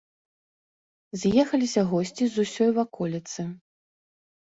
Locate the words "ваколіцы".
2.79-3.41